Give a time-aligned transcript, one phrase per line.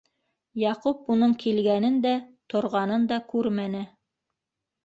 [0.61, 2.15] Яҡуп уның килгәнен дә,
[2.55, 3.87] торғанын да күрмәне.